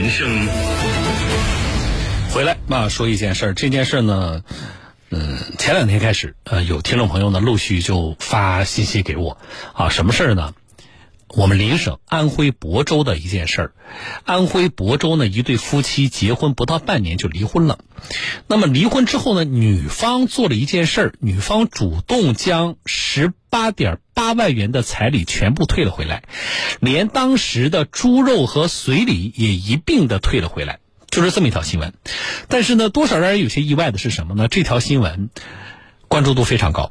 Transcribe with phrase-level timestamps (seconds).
[0.00, 0.48] 人生。
[2.32, 3.52] 回来嘛，说一件事儿。
[3.52, 4.42] 这件事儿呢，
[5.10, 9.36] 嗯，前两天开始，呃，有听众朋友呢陆续就发信息给我，
[9.74, 10.54] 啊，什么事儿呢？
[11.32, 13.72] 我们邻省安徽亳州的一件事儿，
[14.24, 17.78] 安徽亳州呢一对夫妻结婚不到半年就离婚了。
[18.48, 26.24] 那么离婚之后呢，女方做了一件事儿，女方主动将十八点八万元的彩礼全部退了回来，
[26.80, 31.94] 连当时的猪肉和随礼也一并的退了回来，就是这么一条新闻。
[32.48, 34.48] 但是呢，多少让人有些意外的是什么呢？
[34.48, 35.30] 这条新闻
[36.08, 36.90] 关注度非常高。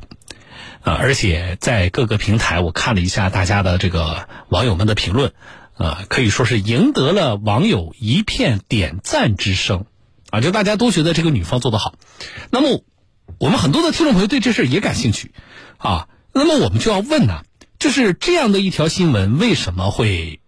[0.81, 5.33] 啊，而且在各个平台，我看了一下大家的这个网友们的评论，
[5.75, 9.85] 啊，可以说是赢得了网友一片点赞之声，
[10.29, 11.95] 啊，就大家都觉得这个女方做得好。
[12.49, 12.83] 那么，
[13.39, 15.33] 我们很多的听众朋友对这事也感兴趣，
[15.77, 17.43] 啊，那么我们就要问呢，
[17.77, 20.39] 就是这样的一条新闻为什么会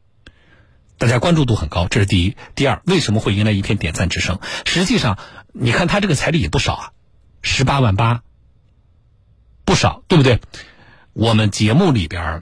[0.97, 1.87] 大家关注度很高？
[1.87, 2.35] 这是第一。
[2.55, 4.39] 第二，为什么会迎来一片点赞之声？
[4.65, 5.17] 实际上，
[5.51, 6.91] 你看他这个彩礼也不少啊，
[7.41, 8.21] 十八万八。
[9.71, 10.41] 不少，对不对？
[11.13, 12.41] 我们节目里边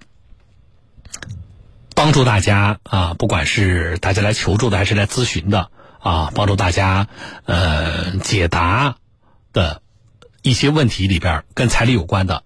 [1.93, 5.69] 帮助大家啊，不管是大家来求助的还是来咨询的
[5.99, 7.07] 啊，帮助大家
[7.45, 8.95] 呃解答
[9.53, 9.83] 的
[10.41, 12.41] 一些问题里边，跟彩礼有关的，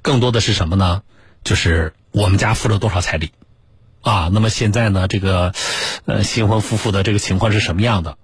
[0.00, 1.02] 更多的是什么呢？
[1.42, 3.32] 就是我们家付了多少彩礼
[4.02, 4.30] 啊？
[4.32, 5.52] 那么现在呢，这个
[6.04, 8.16] 呃新婚夫妇的这个情况是什么样的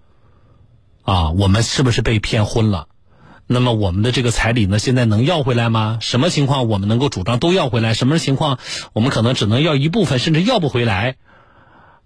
[1.02, 1.30] 啊？
[1.30, 2.86] 我们是不是被骗婚了？
[3.46, 5.98] 那么我们的这个彩礼呢，现在能要回来吗？
[6.00, 7.92] 什么情况我们能够主张都要回来？
[7.92, 8.58] 什么情况
[8.94, 11.16] 我们可能只能要一部分，甚至要不回来？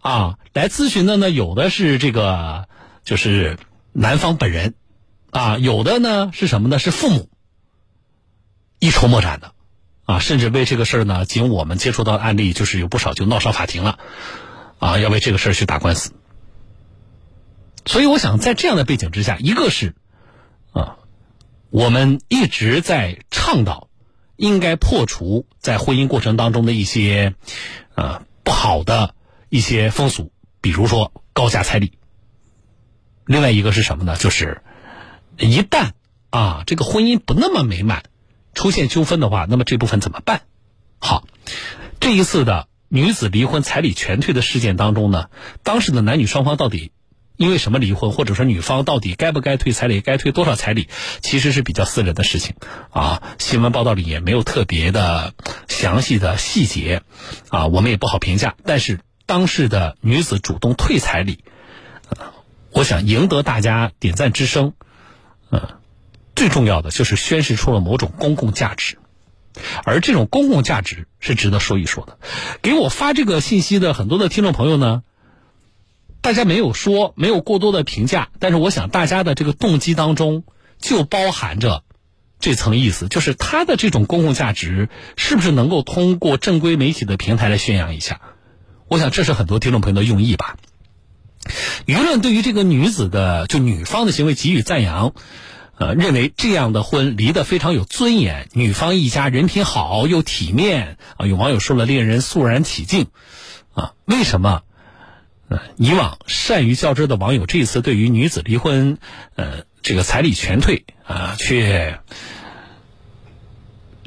[0.01, 2.67] 啊，来咨询的呢，有的是这个
[3.05, 3.57] 就是
[3.93, 4.75] 男方本人，
[5.31, 6.81] 啊，有的呢是什么呢？
[6.81, 7.29] 是父母
[8.81, 9.53] 一筹莫展的，
[10.07, 14.01] 啊，甚至为这个事儿呢，仅我们接触到的案例就是有不少就闹上法庭了，
[14.81, 16.13] 啊，要为这个事儿去打官司。
[17.87, 19.95] 所以我想在这样的背景之下，一个是。
[21.71, 23.89] 我们一直在倡导，
[24.37, 27.35] 应该破除在婚姻过程当中的一些，
[27.95, 29.15] 呃不好的
[29.51, 31.93] 一些风俗，比如说高价彩礼。
[33.27, 34.17] 另外一个是什么呢？
[34.17, 34.63] 就是
[35.39, 35.91] 一旦
[36.31, 38.05] 啊这个婚姻不那么美满，
[38.55, 40.43] 出现纠纷的话，那么这部分怎么办？
[40.99, 41.27] 好，
[42.01, 45.29] 这一次的女子离婚彩礼全退的事件当中呢，
[45.63, 46.93] 当时的男女双方到底？
[47.39, 50.89] 因为什么离婚，或者说女方到底该不该退彩礼，该退多少彩礼，
[51.21, 52.57] 其实是比较私人的事情
[52.91, 53.23] 啊。
[53.39, 55.35] 新闻报道里也没有特别的
[55.69, 57.03] 详细的细节
[57.49, 58.57] 啊，我们也不好评价。
[58.65, 61.39] 但是当事的女子主动退彩礼，
[62.73, 64.73] 我想赢得大家点赞之声，
[65.53, 65.63] 嗯，
[66.35, 68.99] 最重要的就是宣示出了某种公共价值，
[69.85, 72.19] 而这种公共价值是值得说一说的。
[72.63, 75.05] 给我发这个信息的很多的听众朋友呢。
[76.21, 80.45] 大家没有说，没有过多的评价，但是我想大家的这个动机当中
[80.79, 81.85] 就包含着
[82.41, 88.21] 这层意思，就是他的这种公共价值是不是能够通过正规媒体的平台来宣扬一下？
[88.89, 90.57] 我想这是很多听众朋友的用意吧。
[91.87, 95.15] 舆论对于这个女子的就女方的行为给予赞扬，
[95.79, 101.27] 呃，认为这样的婚离得非常有尊严，女方一家人品好又体面啊。
[101.27, 103.07] 有网友说了，令人肃然起敬
[103.73, 103.93] 啊。
[104.05, 104.63] 为什么？
[105.77, 108.99] 以往善于较真的网友，这一次对于女子离婚，
[109.35, 112.01] 呃，这个彩礼全退啊，却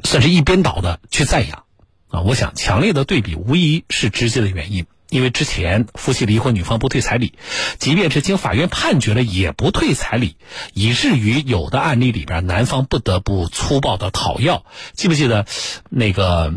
[0.04, 1.64] 算是一边倒的去赞扬
[2.08, 2.20] 啊。
[2.20, 7.34] 我想，强烈的对比无疑是直接的原因，因为之前夫妻离婚，女方不退彩礼，
[7.78, 10.36] 即便是经法院判决了，也不退彩礼，
[10.74, 14.64] 以至于有的案例里边，男方不得不粗暴的讨要。
[14.92, 15.46] 记不记得
[15.90, 16.54] 那个？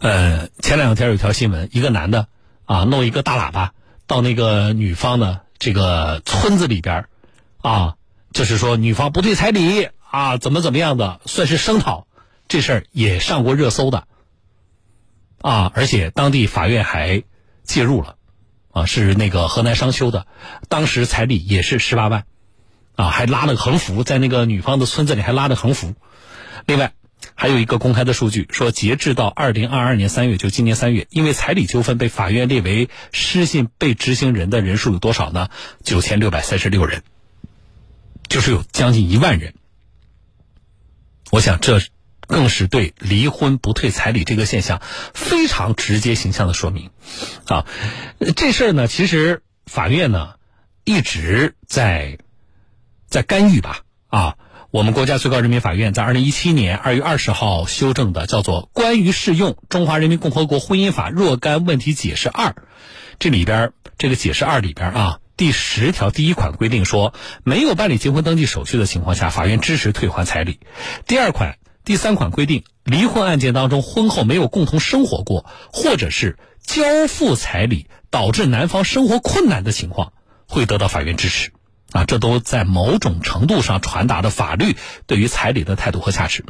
[0.00, 2.28] 呃，前两天有条新闻，一个男的。
[2.68, 3.72] 啊，弄一个大喇叭
[4.06, 7.06] 到那个女方的这个村子里边
[7.62, 7.96] 啊，
[8.34, 12.06] 就是说女方不退彩礼啊，怎么怎么样的，算是声讨，
[12.46, 14.06] 这事儿也上过热搜的，
[15.40, 17.22] 啊，而且当地法院还
[17.64, 18.16] 介入了，
[18.70, 20.26] 啊，是那个河南商丘的，
[20.68, 22.26] 当时彩礼也是十八万，
[22.96, 25.94] 啊，还拉了个横幅，在那个女方的村子里还拉着横幅，
[26.66, 26.92] 另外。
[27.40, 35.48] 还有一个公开的数据说，截至到二零二二年三月，就今年三月，因为彩礼纠纷被法院列为失信被执行人的人数有多少呢？
[35.84, 37.04] 九千六百三十六人，
[38.28, 39.54] 就是有将近一万人。
[41.30, 41.80] 我想，这
[42.26, 44.82] 更是对离婚不退彩礼这个现象
[45.14, 46.90] 非常直接形象的说明。
[47.46, 47.66] 啊，
[48.34, 50.34] 这事儿呢，其实法院呢
[50.82, 52.18] 一直在
[53.06, 54.36] 在干预吧，啊。
[54.70, 62.48] 我们国家最高人民法院在二零一七年二月二十号修正的叫做《关于适用中华人民共和国婚姻法若干问题解释二》，
[63.18, 70.60] 这里边这个解释二里边啊，第十条第一款规定说，没有办理结婚登记手续的情况下，法院支持退还彩礼。
[71.06, 71.56] 第二款、
[71.86, 80.12] 第三款规定，离婚案件当中婚后没有共同生活过，或者是交付彩礼导致男方生活困难的情况，
[80.46, 81.52] 会得到法院支持。
[81.92, 84.76] 啊，这都在某种程度上传达的法律
[85.06, 86.44] 对于彩礼的态度和价值。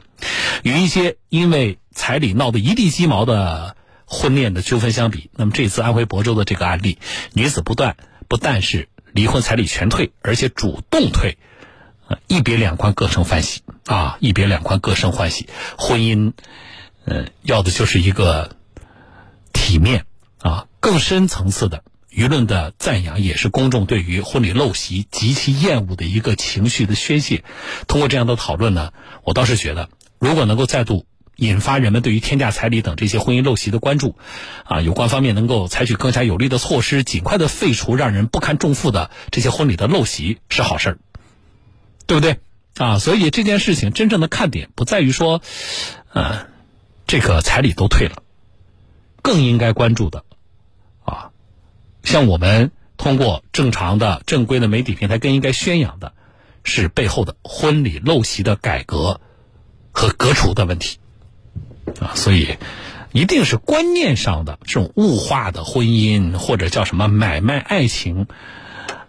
[0.62, 6.98] 与一些因为彩礼闹得一地鸡毛的婚恋的纠纷相比，那么这次安徽亳州的这个案例，
[7.34, 7.96] 女子不断
[8.26, 11.38] 不但是离婚彩礼全退，而且主动退，
[12.26, 14.16] 一别两宽各生欢喜啊！
[14.20, 16.32] 一别两宽各生欢喜，婚姻，
[17.04, 18.56] 嗯，要的就是一个
[19.52, 20.04] 体面
[20.40, 21.84] 啊，更深层次的。
[22.18, 27.44] 舆论的赞扬也是公众对于婚礼陋习极其厌恶的一个情绪的宣泄。
[27.86, 28.92] 通过这样的讨论呢，
[29.22, 29.88] 我倒是觉得，
[30.18, 31.06] 如果能够再度
[31.36, 34.16] 引发人们对于天价彩礼等这些婚姻陋习的关注，
[34.64, 40.98] 啊，有关方面能够采取更加有力的措施，尽快的废除让人不堪重负的这些婚礼的陋习，是好事儿，
[42.08, 42.40] 对不对？
[42.78, 45.40] 啊，所以这件事情真正的看点不在于说，
[46.12, 46.48] 呃，
[47.06, 48.24] 这个彩礼都退了，
[49.22, 50.24] 更应该关注的。
[52.08, 56.14] 像我们通过正常的、正规的媒体平台，更应该宣扬的，
[56.64, 59.20] 是背后的婚礼陋习的改革
[59.92, 60.96] 和革除的问题
[62.00, 62.12] 啊。
[62.14, 62.56] 所以，
[63.12, 68.26] 一定是观念上的这种物化的婚姻，或者叫什么买卖爱情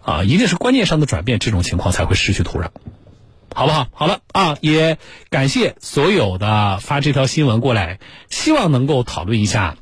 [0.02, 2.68] 啊，一定是观念上的转变，这种情况才会失去土壤，
[3.54, 3.88] 好不好？
[3.94, 4.98] 好了啊，也
[5.30, 7.98] 感谢所有的发这条新闻过来，
[8.28, 9.78] 希望能够讨论一下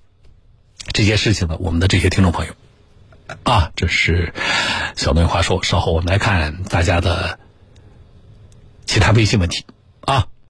[0.93, 2.53] 这些事情的我们的这些听众朋友。
[3.42, 4.32] 啊，这是
[4.96, 5.62] 小东话说。
[5.62, 7.38] 稍后我们来看大家的
[8.86, 9.64] 其他微信问题
[10.00, 10.26] 啊。